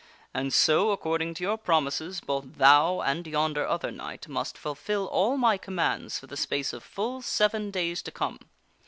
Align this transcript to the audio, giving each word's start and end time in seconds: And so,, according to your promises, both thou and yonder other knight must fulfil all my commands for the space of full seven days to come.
And 0.33 0.51
so,, 0.51 0.89
according 0.89 1.35
to 1.35 1.43
your 1.43 1.59
promises, 1.59 2.21
both 2.21 2.55
thou 2.55 3.01
and 3.01 3.27
yonder 3.27 3.67
other 3.67 3.91
knight 3.91 4.27
must 4.27 4.57
fulfil 4.57 5.05
all 5.05 5.37
my 5.37 5.59
commands 5.59 6.17
for 6.17 6.25
the 6.25 6.35
space 6.35 6.73
of 6.73 6.81
full 6.83 7.21
seven 7.21 7.69
days 7.69 8.01
to 8.01 8.11
come. 8.11 8.39